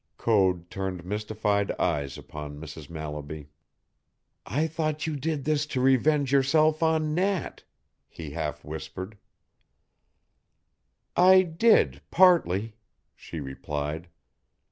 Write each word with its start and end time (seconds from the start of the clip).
Code 0.17 0.71
turned 0.71 1.05
mystified 1.05 1.71
eyes 1.73 2.17
upon 2.17 2.59
Mrs. 2.59 2.89
Mallaby. 2.89 3.49
"I 4.47 4.65
thought 4.65 5.05
you 5.05 5.15
did 5.15 5.43
this 5.43 5.67
to 5.67 5.79
revenge 5.79 6.31
yourself 6.31 6.81
on 6.81 7.13
Nat," 7.13 7.63
he 8.09 8.31
half 8.31 8.65
whispered. 8.65 9.19
"I 11.15 11.43
did, 11.43 12.01
partly," 12.09 12.73
she 13.15 13.39
replied. 13.39 14.07